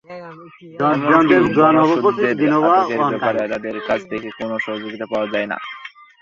এমনকি 0.27 0.65
বনদস্যুদের 0.77 2.35
আটকের 2.69 3.01
ব্যাপারে 3.11 3.41
তাঁদের 3.51 3.77
কাছ 3.87 4.01
থেকে 4.11 4.29
কোনো 4.39 4.55
সহযোগিতা 4.65 5.05
পাওয়া 5.11 5.27
যায় 5.33 5.47
না। 5.47 5.57